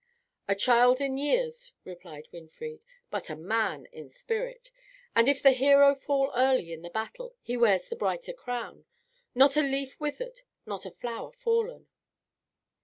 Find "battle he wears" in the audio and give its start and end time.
6.89-7.87